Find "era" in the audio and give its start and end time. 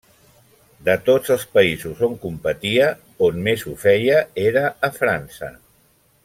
4.49-4.65